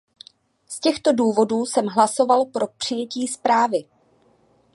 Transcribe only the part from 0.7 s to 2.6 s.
těchto důvodů jsem hlasoval